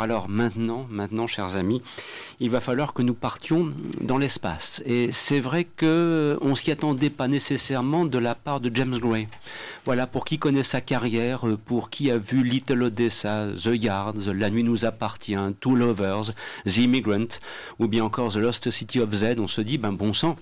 [0.00, 1.82] Alors maintenant, maintenant, chers amis,
[2.40, 4.82] il va falloir que nous partions dans l'espace.
[4.86, 9.28] Et c'est vrai que on s'y attendait pas nécessairement de la part de James Gray.
[9.84, 14.48] Voilà, pour qui connaît sa carrière, pour qui a vu Little Odessa, The Yards, La
[14.48, 16.32] Nuit nous appartient, Two Lovers,
[16.66, 17.38] The Immigrant,
[17.78, 20.36] ou bien encore The Lost City of Z, on se dit, ben bon sang,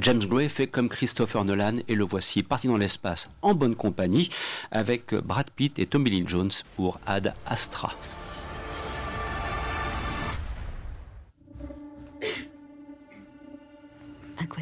[0.00, 4.30] James Gray fait comme Christopher Nolan et le voici parti dans l'espace en bonne compagnie
[4.70, 7.94] avec Brad Pitt et Tommy Lee Jones pour Ad Astra.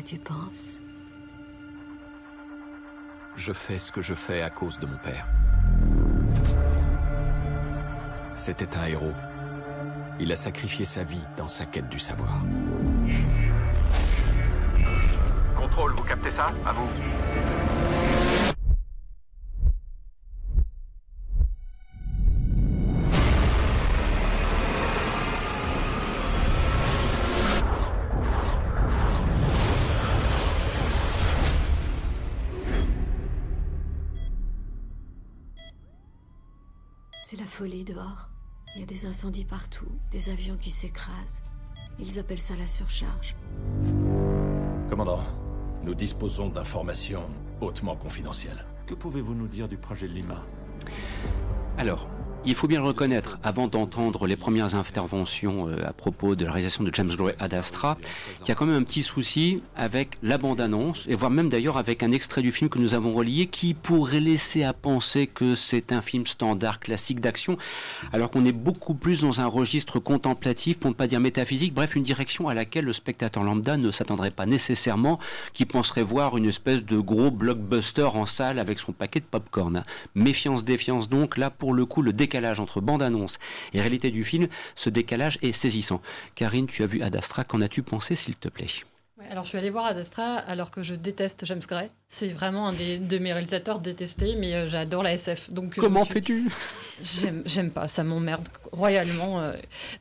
[0.07, 0.79] Tu penses?
[3.35, 5.27] Je fais ce que je fais à cause de mon père.
[8.37, 9.15] C'était un héros.
[10.21, 12.41] Il a sacrifié sa vie dans sa quête du savoir.
[15.57, 16.53] Contrôle, vous captez ça?
[16.65, 16.89] À vous.
[37.57, 38.29] Folie dehors.
[38.75, 41.43] Il y a des incendies partout, des avions qui s'écrasent.
[41.99, 43.35] Ils appellent ça la surcharge.
[44.91, 45.23] Commandant,
[45.83, 47.31] nous disposons d'informations
[47.63, 48.67] hautement confidentielles.
[48.87, 50.45] Que pouvez-vous nous dire du projet Lima?
[51.79, 52.11] Alors,
[52.47, 56.53] il faut bien le reconnaître, avant d'entendre les premières interventions euh, à propos de la
[56.53, 57.99] réalisation de James Gray Ad Astra,
[58.39, 61.77] qu'il y a quand même un petit souci avec la bande-annonce, et voire même d'ailleurs
[61.77, 65.57] avec un extrait du film que nous avons relié, qui pourrait laisser à penser que
[65.57, 67.59] c'est un film standard classique d'action,
[68.13, 71.97] alors qu'on est beaucoup plus dans un registre contemplatif, pour ne pas dire métaphysique, bref,
[71.97, 75.19] une direction à laquelle le spectateur lambda ne s'attendrait pas nécessairement,
[75.53, 79.83] qui penserait voir une espèce de gros blockbuster en salle avec son paquet de popcorn.
[80.15, 83.39] Méfiance, défiance donc, là pour le coup, le décalage entre bande-annonce
[83.73, 86.01] et réalité du film, ce décalage est saisissant.
[86.35, 88.67] Karine, tu as vu Ad Astra, qu'en as-tu pensé s'il te plaît?
[89.31, 91.89] Alors je suis allée voir Ad Astra alors que je déteste James Gray.
[92.09, 95.51] C'est vraiment un des, de mes réalisateurs détestés, mais euh, j'adore la SF.
[95.51, 96.49] Donc comment fais-tu?
[97.03, 99.53] J'aime pas, ça m'emmerde royalement euh,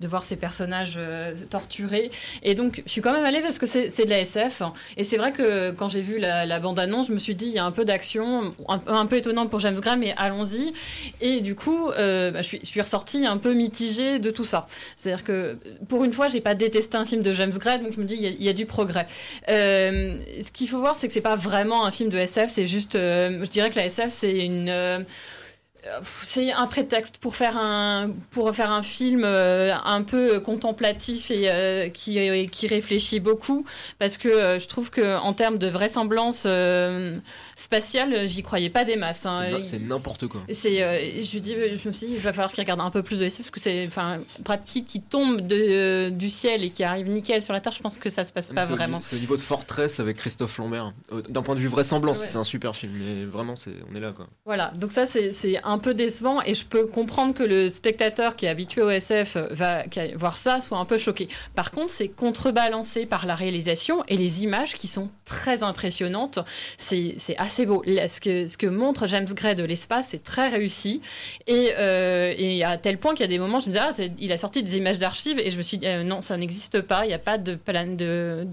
[0.01, 2.11] de voir ces personnages euh, torturés.
[2.43, 4.61] Et donc je suis quand même allée parce que c'est de la SF.
[4.97, 7.59] Et c'est vrai que quand j'ai vu la, bande-annonce, je me suis dit il y
[7.59, 10.73] a un peu d'action, un, peu étonnant pour James Gray, mais allons-y.
[11.21, 14.67] Et du coup, bah, je, suis, je suis ressortie un peu mitigée de tout ça.
[14.95, 15.57] C'est-à-dire que
[15.89, 18.15] pour une fois, j'ai pas détesté un film de James Gray, donc je me dis
[18.15, 19.07] il y, a du progrès.
[19.47, 22.95] ce qu'il faut voir, c'est que c'est pas vraiment un film de SF, c'est juste,
[22.95, 24.99] euh, je dirais que la SF, c'est une euh,
[26.23, 31.91] c'est un prétexte pour faire un, pour faire un film euh, un peu contemplatif et
[31.93, 33.65] qui, qui réfléchit beaucoup,
[33.99, 36.47] parce que je trouve qu'en termes de vraisemblance
[37.55, 39.25] spatiale, j'y croyais pas des masses.
[39.25, 39.63] Hein.
[39.63, 40.41] C'est n'importe quoi.
[40.49, 43.01] C'est, euh, je, dis, je me suis dit, il va falloir qu'il regarde un peu
[43.01, 46.69] plus de SF parce que c'est, enfin, Brad Pitt qui tombe de, du ciel et
[46.69, 47.71] qui arrive nickel sur la Terre.
[47.71, 48.99] Je pense que ça se passe pas vraiment.
[48.99, 50.93] C'est au niveau de Fortress avec Christophe Lambert.
[51.13, 54.01] Euh, d'un point de vue vraisemblance, c'est un super film, mais vraiment, c'est, on est
[54.01, 54.27] là quoi.
[54.45, 55.33] Voilà, donc ça c'est,
[55.63, 59.37] un peu décevant et je peux comprendre que le spectateur qui est habitué au SF
[59.51, 59.83] va
[60.15, 61.27] voir ça soit un peu choqué.
[61.55, 66.39] Par contre, c'est contrebalancé par la réalisation et les images qui sont très impressionnantes.
[66.77, 67.83] C'est assez beau.
[67.85, 71.01] Ce que, montre James Gray de l'espace, c'est très réussi.
[71.47, 72.33] Et, euh,
[72.65, 74.63] à tel point qu'il y a des moments, je me disais, ah, il a sorti
[74.63, 77.05] des images d'archives et je me suis dit, euh, non, ça n'existe pas.
[77.05, 77.57] Il n'y a pas de,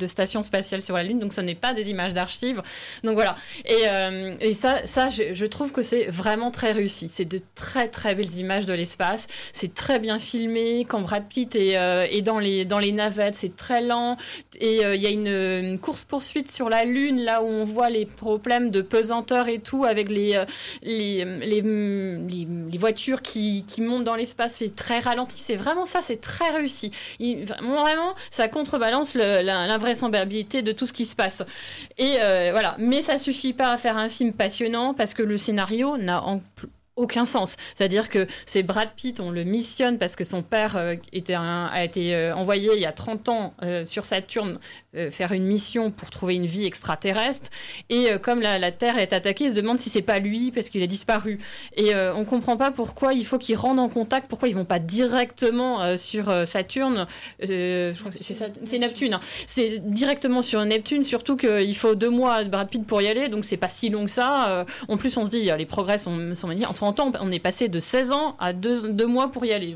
[0.07, 2.63] station spatiale sur la Lune, donc ce n'est pas des images d'archives.
[3.03, 3.37] Donc voilà.
[3.65, 7.09] Et, euh, ça, je, trouve que c'est vraiment très réussi.
[7.09, 9.27] C'est de très, très belles images de l'espace.
[9.53, 10.85] C'est très bien filmé.
[10.89, 14.17] Quand Brad Pitt est, dans, les, navettes, c'est très lent.
[14.61, 18.05] Et il y a une, une course-poursuite sur la Lune, là où on voit les
[18.05, 20.45] problèmes de pesanteur et tout, avec les, euh,
[20.83, 25.39] les, les, les, voitures qui, qui, montent dans l'espace, c'est très ralenti.
[25.39, 26.91] C'est vraiment ça, c'est très réussi.
[27.19, 31.43] vraiment, ça contrebalance l'invraisemblabilité de tout ce qui se passe.
[31.99, 32.77] Et euh, voilà.
[32.79, 36.25] Mais ça suffit pas à faire un film passionnant parce que le scénario n'a
[36.97, 37.57] aucun sens.
[37.75, 40.95] C'est-à-dire que c'est Brad Pitt, on le missionne parce que son père euh,
[41.41, 43.55] a été envoyé il y a 30 ans
[43.87, 44.59] sur Saturne
[44.95, 47.49] euh, faire une mission pour trouver une vie extraterrestre.
[47.89, 50.69] Et euh, comme la, Terre est attaquée, il se demande si c'est pas lui parce
[50.69, 51.39] qu'il a disparu.
[51.77, 54.67] Et euh, on comprend pas pourquoi il faut qu'ils rendent en contact, pourquoi ils vont
[54.67, 57.07] pas directement sur Saturne.
[57.41, 59.15] c'est Neptune.
[59.15, 59.21] Hein.
[59.47, 63.31] C'est directement sur Neptune, surtout qu'il faut deux mois de Brad Pitt pour y aller,
[63.31, 64.67] donc c'est pas si long que ça.
[64.89, 67.69] en plus, on se dit, les progrès sont, sont En 30 ans, on est passé
[67.69, 69.75] de 16 ans à deux, deux mois pour y aller.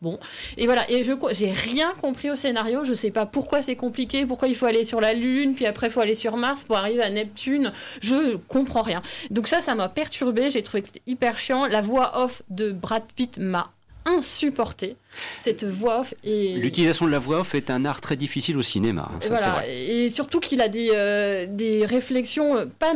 [0.00, 0.18] bon.
[0.56, 0.90] Et voilà.
[0.90, 2.84] Et je j'ai rien compris au scénario.
[2.84, 5.88] Je sais pas pourquoi c'est compliqué pourquoi il faut aller sur la Lune, puis après
[5.88, 7.70] il faut aller sur Mars pour arriver à Neptune.
[8.00, 9.02] Je comprends rien.
[9.28, 10.50] Donc ça, ça m'a perturbé.
[10.50, 11.66] J'ai trouvé que c'était hyper chiant.
[11.66, 13.68] La voix off de Brad Pitt m'a
[14.06, 14.96] insupporté.
[15.36, 18.62] Cette voix off et l'utilisation de la voix off est un art très difficile au
[18.62, 19.10] cinéma.
[19.12, 19.50] Hein, ça, voilà.
[19.50, 19.84] vrai.
[19.84, 22.94] Et surtout qu'il a des, euh, des réflexions pas,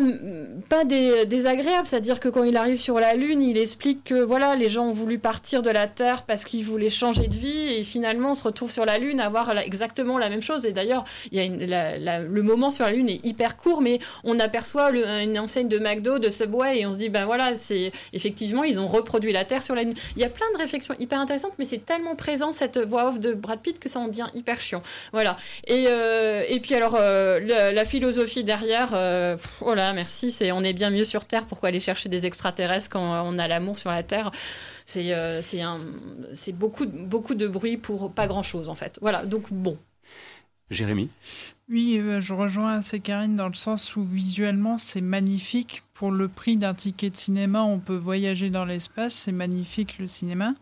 [0.69, 4.57] pas des, désagréables, c'est-à-dire que quand il arrive sur la Lune, il explique que voilà,
[4.57, 7.83] les gens ont voulu partir de la Terre parce qu'ils voulaient changer de vie et
[7.83, 10.67] finalement on se retrouve sur la Lune à voir exactement la même chose.
[10.67, 13.57] Et d'ailleurs, il y a une, la, la, le moment sur la Lune est hyper
[13.57, 17.09] court, mais on aperçoit le, une enseigne de McDo, de Subway et on se dit
[17.09, 19.95] ben voilà, c'est effectivement ils ont reproduit la Terre sur la Lune.
[20.17, 23.21] Il y a plein de réflexions hyper intéressantes, mais c'est tellement présent cette voix off
[23.21, 24.83] de Brad Pitt que ça en devient hyper chiant.
[25.13, 25.37] Voilà.
[25.67, 30.53] Et, euh, et puis alors, euh, la, la, philosophie derrière, euh, oh là, merci, c'est
[30.53, 33.79] on est bien mieux sur Terre, pourquoi aller chercher des extraterrestres quand on a l'amour
[33.79, 34.31] sur la Terre?
[34.85, 38.99] C'est euh, c'est beaucoup, beaucoup de bruit pour pas grand-chose en fait.
[39.03, 39.77] Voilà, donc bon.
[40.71, 41.11] Jérémy?
[41.69, 45.83] Oui, je rejoins assez Karine dans le sens où visuellement c'est magnifique.
[45.99, 50.07] Pour le prix d'un ticket de cinéma, on peut voyager dans l'espace, c'est magnifique le
[50.07, 50.53] cinéma.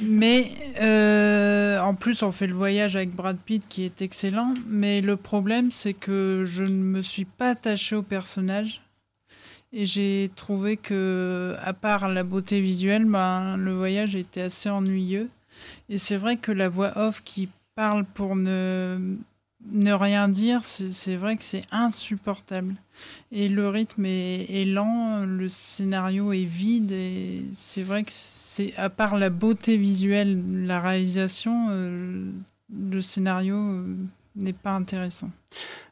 [0.00, 4.54] Mais euh, en plus, on fait le voyage avec Brad Pitt qui est excellent.
[4.68, 8.80] Mais le problème, c'est que je ne me suis pas attachée au personnage.
[9.72, 15.28] Et j'ai trouvé que, à part la beauté visuelle, ben, le voyage était assez ennuyeux.
[15.88, 19.16] Et c'est vrai que la voix off qui parle pour ne,
[19.70, 22.74] ne rien dire, c'est vrai que c'est insupportable.
[23.32, 28.90] Et le rythme est, lent, le scénario est vide, et c'est vrai que c'est à
[28.90, 32.30] part la beauté visuelle, la réalisation, euh,
[32.72, 33.96] le scénario euh,
[34.36, 35.30] n'est pas intéressant.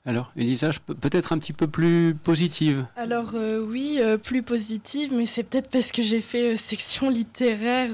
[0.04, 0.70] Alors, Elisa,
[1.00, 2.86] peut-être un petit peu plus positive.
[2.96, 7.08] Alors euh, oui, euh, plus positive, mais c'est peut-être parce que j'ai fait euh, section
[7.08, 7.90] littéraire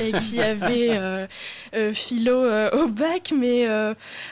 [0.00, 1.28] et qu'il y avait
[1.92, 3.34] philo au bac.
[3.36, 3.66] Mais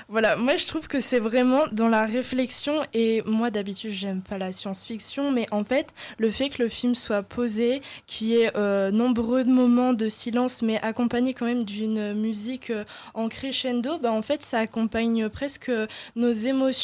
[0.09, 2.83] voilà, moi je trouve que c'est vraiment dans la réflexion.
[2.95, 6.95] Et moi d'habitude, j'aime pas la science-fiction, mais en fait, le fait que le film
[6.95, 8.53] soit posé, qu'il y ait
[8.91, 12.73] nombreux moments de silence, mais accompagné quand même d'une musique
[13.13, 15.71] en crescendo, bah, en fait, ça accompagne presque
[16.17, 16.78] nos émotions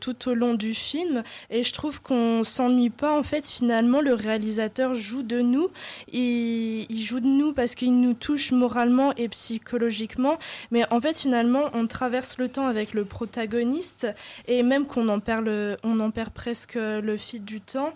[0.00, 1.22] tout au long du film.
[1.50, 5.68] Et je trouve qu'on s'ennuie pas en fait finalement le réalisateur joue de nous.
[6.12, 10.38] Il, il joue de nous parce qu'il nous touche moralement et psychologiquement.
[10.70, 14.06] Mais en fait finalement on traverse le temps avec le protagoniste
[14.46, 17.92] et même qu'on en perd le, on en perd presque le fil du temps.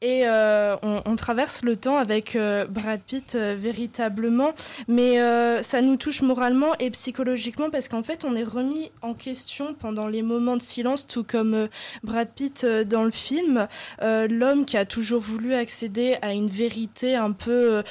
[0.00, 4.52] Et euh, on, traverse le temps avec euh, Brad Pitt euh, véritablement.
[4.88, 9.14] Mais euh, ça nous touche moralement et psychologiquement parce qu'en fait on est remis en
[9.14, 11.68] question pendant les moments de silence tout comme euh,
[12.02, 13.68] Brad Pitt euh, dans le film,
[14.02, 17.82] euh, l'homme qui a toujours voulu accéder à une vérité un peu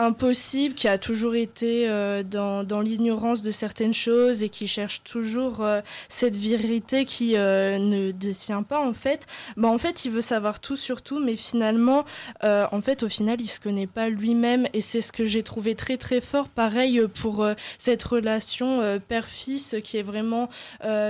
[0.00, 5.62] impossible, qui a toujours été euh, dans, l'ignorance de certaines choses et qui cherche toujours
[5.62, 9.26] euh, cette vérité qui euh, ne détient pas en fait.
[9.56, 12.04] Bah, en fait, il veut savoir tout sur tout, mais finalement,
[12.42, 15.74] en fait, au final, il se connaît pas lui-même et c'est ce que j'ai trouvé
[15.74, 16.48] très très fort.
[16.48, 17.46] Pareil pour
[17.78, 20.48] cette relation père-fils qui est vraiment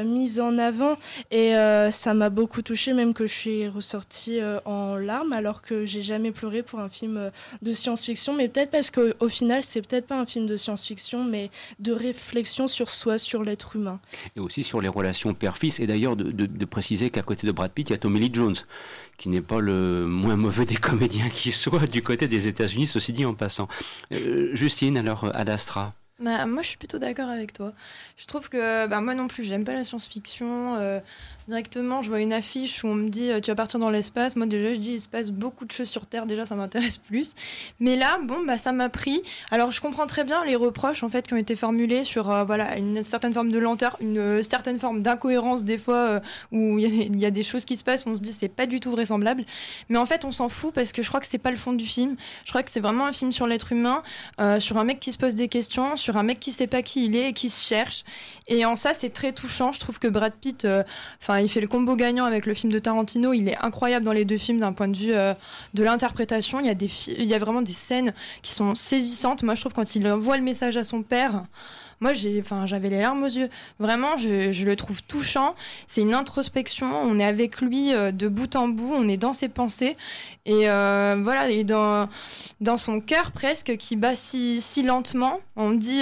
[0.04, 0.96] mise en avant
[1.30, 1.52] et
[1.90, 6.32] ça m'a beaucoup touché, même que je suis ressortie en larmes alors que j'ai jamais
[6.32, 7.30] pleuré pour un film
[7.62, 11.22] de science-fiction, mais peut-être parce qu'au au final, c'est peut-être pas un film de science-fiction,
[11.22, 11.50] mais
[11.80, 14.00] de réflexion sur soi, sur l'être humain?
[14.36, 15.80] Et aussi sur les relations père-fils.
[15.80, 18.20] Et d'ailleurs, de, de, de, préciser qu'à côté de Brad Pitt, il y a Tommy
[18.20, 18.56] Lee Jones,
[19.18, 23.12] qui n'est pas le moins mauvais des comédiens qui soit du côté des États-Unis, ceci
[23.12, 23.68] dit en passant.
[24.12, 25.90] Euh, Justine, alors, Ad Astra
[26.20, 27.72] bah, moi, je suis plutôt d'accord avec toi.
[28.18, 30.76] Je trouve que bah, moi non plus, j'aime pas la science-fiction.
[30.76, 31.00] Euh,
[31.50, 34.36] directement, je vois une affiche où on me dit euh, tu vas partir dans l'espace.
[34.36, 36.24] Moi, déjà, je dis il se passe beaucoup de choses sur Terre.
[36.26, 37.34] Déjà, ça m'intéresse plus.
[37.80, 39.20] Mais là, bon, bah, ça m'a pris.
[39.50, 42.44] Alors, je comprends très bien les reproches en fait qui ont été formulés sur euh,
[42.44, 46.20] voilà une certaine forme de lenteur, une certaine forme d'incohérence des fois euh,
[46.52, 48.66] où il y, a des choses qui se passent où on se dit c'est pas
[48.66, 49.44] du tout vraisemblable.
[49.88, 51.72] Mais en fait, on s'en fout parce que je crois que c'est pas le fond
[51.72, 52.16] du film.
[52.44, 54.02] Je crois que c'est vraiment un film sur l'être humain,
[54.40, 56.82] euh, sur un mec qui se pose des questions, sur un mec qui sait pas
[56.82, 58.04] qui il est et qui se cherche.
[58.46, 59.72] Et en ça, c'est très touchant.
[59.72, 60.66] Je trouve que Brad Pitt,
[61.20, 63.32] enfin, il fait le combo gagnant avec le film de Tarantino.
[63.32, 65.34] Il est incroyable dans les deux films d'un point de vue euh,
[65.74, 66.60] de l'interprétation.
[66.60, 69.42] Il il y a vraiment des scènes qui sont saisissantes.
[69.42, 71.44] Moi, je trouve quand il envoie le message à son père
[72.00, 73.50] moi j'ai enfin j'avais les larmes aux yeux.
[73.78, 75.54] Vraiment je, le trouve touchant.
[75.86, 76.90] C'est une introspection.
[77.02, 78.92] On est avec lui euh, de bout en bout.
[78.94, 79.96] On est dans ses pensées.
[80.46, 82.08] Et euh, voilà et dans
[82.60, 86.00] dans son cœur presque qui bat si, si lentement on dit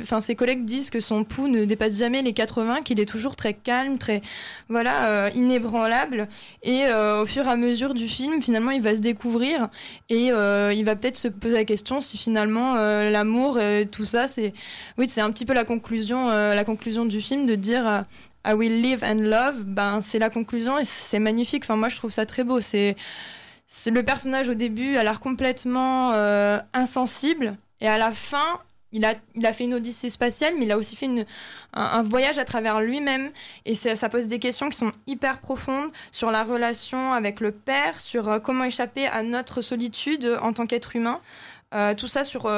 [0.00, 3.06] enfin euh, ses collègues disent que son pouls ne dépasse jamais les 80 qu'il est
[3.06, 4.22] toujours très calme très
[4.68, 6.28] voilà inébranlable.
[6.64, 9.68] Et au fur et à mesure du film finalement il va se découvrir.
[10.08, 13.60] Et il va peut-être se poser la question si finalement l'amour
[13.92, 14.52] tout ça c'est
[14.98, 18.00] oui c'est un petit peu la conclusion euh, la conclusion du film de dire euh,
[18.46, 21.96] I will live and love ben c'est la conclusion et c'est magnifique enfin moi je
[21.96, 22.96] trouve ça très beau c'est
[23.86, 28.60] le personnage au début a l'air complètement euh, insensible et à la fin
[28.92, 31.10] il a, fait une odyssée spatiale, mais il a aussi fait
[31.74, 33.30] un, voyage à travers lui-même.
[33.66, 38.00] Et ça, pose des questions qui sont hyper profondes sur la relation avec le père,
[38.00, 41.20] sur comment échapper à notre solitude en tant qu'être humain.
[41.98, 42.48] Tout ça sur,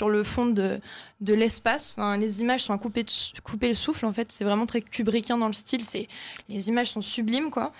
[0.00, 0.80] sur le fond de,
[1.20, 1.92] de l'espace.
[1.92, 3.04] Enfin, les images sont à couper,
[3.44, 4.32] couper le souffle, en fait.
[4.32, 5.84] C'est vraiment très kubrickien dans le style.
[5.84, 6.08] C'est,
[6.48, 7.72] les images sont sublimes, quoi.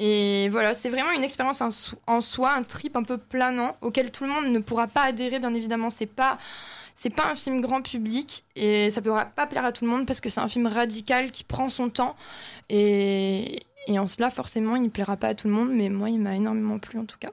[0.00, 3.76] Et voilà, c'est vraiment une expérience en, so- en soi, un trip un peu planant,
[3.80, 5.90] auquel tout le monde ne pourra pas adhérer, bien évidemment.
[5.90, 6.38] C'est pas,
[6.94, 10.06] c'est pas un film grand public et ça pourra pas plaire à tout le monde
[10.06, 12.14] parce que c'est un film radical qui prend son temps.
[12.70, 16.20] Et en cela, forcément, il ne plaira pas à tout le monde, mais moi, il
[16.20, 17.32] m'a énormément plu en tout cas.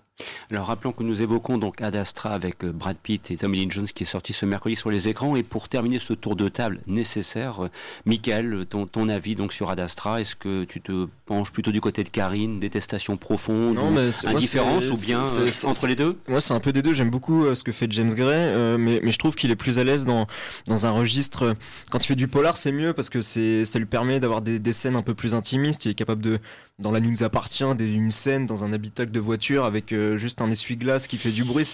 [0.49, 3.67] Alors rappelons que nous évoquons donc Ad Astra avec euh, Brad Pitt et Tommy Lee
[3.69, 5.35] Jones qui est sorti ce mercredi sur les écrans.
[5.35, 7.69] Et pour terminer ce tour de table nécessaire, euh,
[8.05, 11.81] Michael, ton, ton avis donc sur Ad Astra, est-ce que tu te penches plutôt du
[11.81, 16.17] côté de Karine, détestation profonde, Non, mais moi, indifférence ou bien euh, entre les deux?
[16.27, 16.93] Moi, c'est un peu des deux.
[16.93, 19.55] J'aime beaucoup euh, ce que fait James Gray, euh, mais, mais je trouve qu'il est
[19.57, 20.27] plus à l'aise dans,
[20.67, 21.55] dans un registre.
[21.89, 24.73] Quand il fait du polar, c'est mieux parce que ça lui permet d'avoir des, des
[24.73, 25.83] scènes un peu plus intimistes.
[25.85, 26.39] Il est capable de,
[26.79, 30.04] dans La nuit nous appartient, des- une scène dans un habitacle de voiture avec euh,
[30.17, 31.65] juste un essuie-glace qui fait du bruit.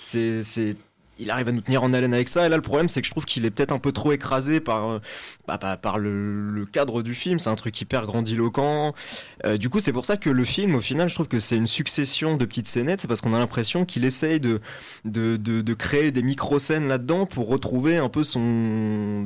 [0.00, 0.76] C'est,
[1.20, 2.46] il arrive à nous tenir en haleine avec ça.
[2.46, 4.60] Et là, le problème, c'est que je trouve qu'il est peut-être un peu trop écrasé
[4.60, 4.98] par, euh,
[5.46, 7.38] bah, bah, par le, le cadre du film.
[7.38, 8.94] C'est un truc hyper grandiloquent.
[9.44, 11.56] Euh, du coup, c'est pour ça que le film, au final, je trouve que c'est
[11.56, 13.00] une succession de petites scénettes.
[13.02, 14.60] C'est parce qu'on a l'impression qu'il essaye de,
[15.04, 19.24] de, de, de créer des micro-scènes là-dedans pour retrouver un peu son,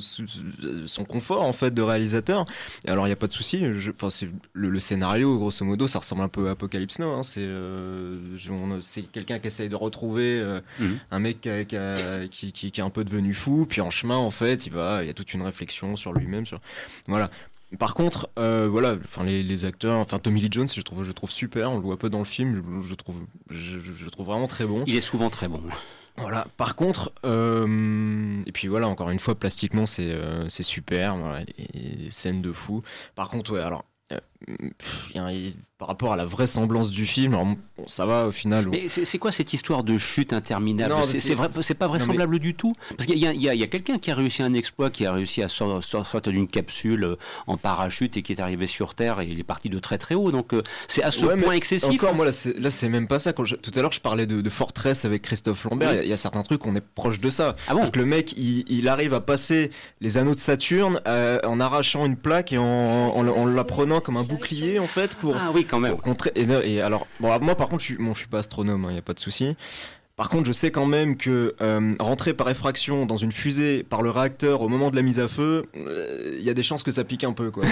[0.86, 2.46] son confort, en fait, de réalisateur.
[2.86, 3.64] Et alors, il n'y a pas de souci.
[3.74, 7.12] Je- Enfin, c'est le, le scénario, grosso modo, ça ressemble un peu à Apocalypse Now.
[7.12, 7.22] hein.
[7.22, 8.16] C'est euh,
[9.12, 10.98] quelqu'un qui essaye de retrouver euh, Mhm.
[11.10, 11.83] un mec qui, a- qui, a-
[12.30, 13.66] qui, qui- qui est un peu devenu fou.
[13.68, 16.46] Puis en chemin, en fait, il va, il y a toute une réflexion sur lui-même.
[16.46, 16.60] Sur...
[17.08, 17.30] Voilà.
[17.78, 21.10] Par contre, euh, voilà, enfin les, les acteurs, enfin Tommy Lee Jones, je trouve, je
[21.10, 21.72] trouve super.
[21.72, 23.16] On le voit peu dans le film, je, je trouve,
[23.50, 24.84] je, trouve vraiment très bon.
[24.86, 25.60] Il est souvent très bon.
[26.16, 26.46] Voilà.
[26.56, 31.16] Par contre, euh, et puis voilà, encore une fois, plastiquement, c'est euh, c'est super.
[31.16, 32.82] Voilà, les, les scènes de fou.
[33.16, 33.84] Par contre, ouais, alors.
[34.78, 37.56] Pff, un- par rapport à la vraisemblance du film, alors, bon,
[37.88, 38.68] ça va au final.
[38.70, 42.72] Mais c'est quoi cette histoire de chute interminable C'est vrai, pas mais- vraisemblable du tout.
[42.96, 45.82] Parce qu'il y a, quelqu'un qui a réussi un exploit, qui a réussi à sor-
[45.82, 47.16] sor- sortir d'une capsule euh,
[47.48, 50.14] en parachute et qui est arrivé sur Terre et il est parti de très très
[50.14, 50.30] haut.
[50.30, 51.90] Donc euh, c'est à ce Ouais, point excessif.
[51.90, 52.32] Encore, moi, là,
[52.70, 53.32] c'est même pas ça.
[53.32, 55.90] Quand je- tout à l'heure, je parlais de, de Fortress avec Christophe Lambert.
[55.90, 55.96] Il Oui.
[55.96, 57.56] y a- il y, a certains trucs, on est proche de ça.
[57.68, 59.70] Ah bon le mec, il, il arrive à passer
[60.00, 64.00] les anneaux de Saturne euh, en arrachant une plaque et en, en, en la prenant
[64.00, 65.92] comme un bouclier, en fait, pour, Ah oui, quand même.
[65.92, 66.32] pour contrer.
[66.34, 68.98] Et, alors, bon, moi, par contre, je suis, bon, je suis pas astronome, il n'y
[68.98, 69.56] a pas de souci.
[70.16, 74.00] Par contre, je sais quand même que euh, rentrer par effraction dans une fusée par
[74.00, 76.84] le réacteur au moment de la mise à feu, euh, il y a des chances
[76.84, 77.50] que ça pique un peu.
[77.50, 77.64] Quoi.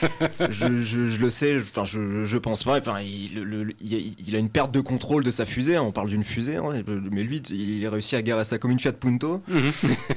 [0.48, 2.78] je, je- je le sais, je- enfin, je, je pense pas.
[2.78, 5.76] Enfin, il, le- le- il a- il a une perte de contrôle de sa fusée.
[5.76, 8.70] hein, on parle d'une fusée, hein, mais lui, il a réussi à garer ça comme
[8.70, 9.42] une Fiat Punto.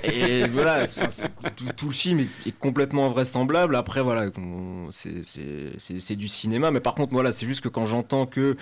[0.06, 3.76] Et voilà, tout, tout le film est, est complètement invraisemblable.
[3.76, 4.28] Après, voilà,
[4.90, 6.72] c'est du cinéma.
[6.72, 8.56] Mais par contre, voilà, c'est juste que quand j'entends que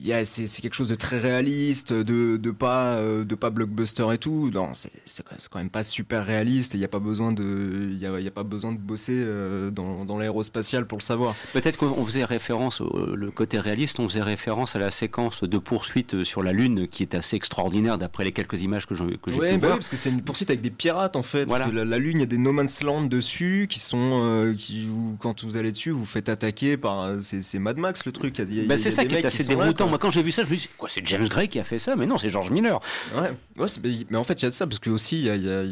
[0.00, 3.34] il y a- c'est c'est quelque chose de très réaliste, de, de pas euh, de
[3.34, 4.50] pas blockbuster et tout.
[4.54, 6.74] Non, c'est c'est quand même pas super réaliste.
[6.74, 8.78] Il n'y a pas besoin de il y a, il y a pas besoin de
[8.78, 11.34] bosser euh, dans, dans l'aérospatial pour le savoir.
[11.52, 15.58] Peut-être qu'on faisait référence au le côté réaliste, on faisait référence à la séquence de
[15.58, 19.04] poursuite euh, sur la Lune qui est assez extraordinaire d'après les quelques images que j'ai
[19.22, 19.74] que j'ai Ouais, pu bah oui, voir.
[19.74, 21.44] parce que c'est une poursuite avec des pirates en fait.
[21.46, 21.64] Voilà.
[21.64, 24.20] Parce que la, la lune, il y a des no man's land dessus qui sont
[24.24, 27.78] euh, qui où, quand vous allez dessus, vous faites attaquer par euh, c'est c'est Mad
[27.78, 28.40] Max le truc.
[28.68, 29.87] Bah, c'est ça qui est assez déroutant.
[29.88, 31.64] Moi, quand j'ai vu ça, je me suis dit, quoi, c'est James Gray qui a
[31.64, 31.96] fait ça?
[31.96, 32.80] Mais non, c'est George Miller.
[33.14, 33.30] Ouais,
[34.10, 35.64] mais, en fait, il y a de ça, parce que aussi, il y a,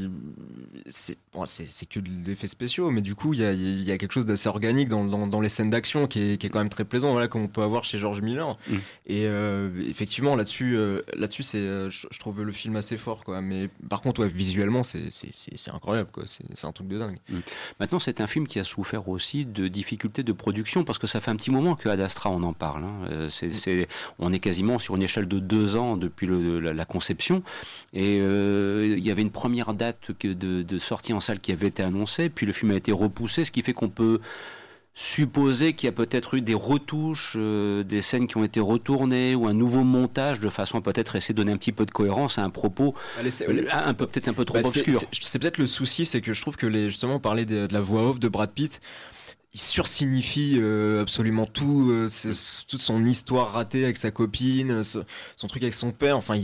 [0.89, 1.45] c'est bon,
[1.91, 4.49] que de l'effet spéciaux, mais du coup, il y a, y a quelque chose d'assez
[4.49, 7.13] organique dans, dans, dans les scènes d'action qui est, qui est quand même très plaisant,
[7.13, 8.57] voilà, comme on peut avoir chez George Miller.
[8.69, 8.75] Mm.
[9.07, 13.41] Et euh, effectivement, là-dessus, euh, là-dessus, c'est, euh, je, trouve le film assez fort, quoi.
[13.41, 15.09] Mais par contre, ouais, visuellement, c'est,
[15.73, 16.25] incroyable, quoi.
[16.27, 17.19] C'est, un truc de dingue.
[17.79, 21.21] Maintenant, c'est un film qui a souffert aussi de difficultés de production parce que ça
[21.21, 22.85] fait un petit moment que Ad Astra on en parle.
[22.85, 23.29] hein.
[23.31, 23.89] C'est- c'est-
[24.19, 27.43] on est quasiment sur une échelle de deux ans depuis le- la, la conception.
[27.93, 31.69] Et il y avait une première date que de, de sortie en salle qui avait
[31.69, 34.21] été annoncée, puis le film a été repoussé, ce qui fait qu'on peut
[34.95, 39.35] supposer qu'il y a peut-être eu des retouches, euh, des scènes qui ont été retournées
[39.35, 41.91] ou un nouveau montage de façon à peut-être essayer de donner un petit peu de
[41.91, 44.95] cohérence à un propos Allez, c'est- euh, un peu peut-être un peu trop Bah, obscur.
[44.95, 47.75] c'est- C'est peut-être le souci, c'est que je trouve que les, justement, parler de, de
[47.75, 48.81] la voix off de Brad Pitt,
[49.57, 52.09] il sursignifie euh, absolument tout, euh,
[52.69, 56.19] toute son histoire ratée avec sa copine, euh, son truc avec son père.
[56.19, 56.39] Enfin,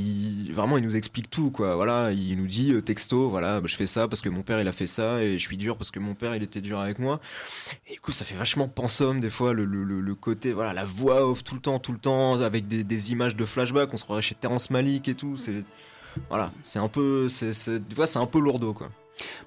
[0.51, 1.77] vraiment, il nous explique tout, quoi.
[1.77, 4.67] Voilà, il nous dit texto, voilà, bah, je fais ça parce que mon père il
[4.67, 6.99] a fait ça et je suis dur parce que mon père il était dur avec
[6.99, 7.21] moi.
[7.87, 11.27] Et du coup, ça fait vachement pensum des fois le, le- côté, voilà, la voix
[11.29, 13.93] off tout le temps, tout le temps, avec des, images de flashback.
[13.93, 15.37] On se croirait chez Terrence Malick et tout.
[15.37, 15.65] C'est
[16.31, 18.89] voilà, c'est un peu, c'est, c'est, tu vois, c'est un peu lourdeau quoi.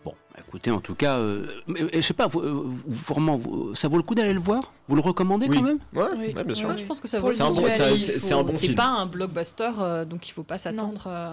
[0.04, 1.46] Bon, écoutez, en tout cas, euh,
[1.94, 4.72] je sais pas, vous, euh, vous- vraiment, vous- ça vaut le coup d'aller le voir?
[4.88, 5.58] Vous le recommandez Oui.
[5.58, 5.80] quand même?
[5.96, 6.34] Ouais, Oui.
[6.36, 6.70] ouais, bien sûr.
[6.70, 8.60] Ouais, je pense que ça vaut le le C'est un bon- film.
[8.60, 11.30] C'est pas un blockbuster, euh, donc il faut pas s'attendre euh,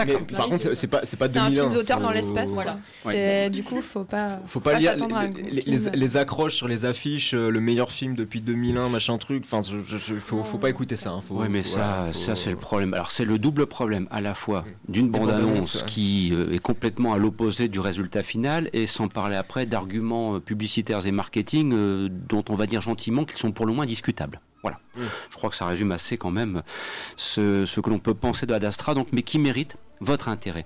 [0.00, 1.62] à Mais par contre, c'est pas, c'est pas C'est un 2001.
[1.64, 2.50] film d'auteur dans faut- l'espace.
[2.50, 2.76] Voilà.
[3.02, 3.18] Voilà.
[3.18, 4.38] C'est du coup, faut pas.
[4.46, 5.60] Faut pas lire à un les,
[5.94, 9.42] les- accroches sur les affiches, euh, le meilleur film depuis 2001, machin truc.
[9.44, 11.10] Enfin, je, je- faut, faut pas écouter ça.
[11.10, 11.22] hein.
[11.28, 12.94] Faut- Oui, mais ça, ça c'est le problème.
[12.94, 15.82] Alors, c'est le double problème à la fois d'une Des bande-annonce ouais.
[15.86, 20.40] qui euh, est complètement à l'opposé du résultat final, et sans parler après d'arguments euh,
[20.40, 24.40] publicitaires et marketing euh, dont on va dire gentiment qu'ils sont pour le moins discutables.
[24.62, 24.78] Voilà.
[24.96, 26.62] Je crois que ça résume assez quand même
[27.16, 30.62] ce, ce que l'on peut penser de Ad Astra, donc, mais qui mérite votre intérêt.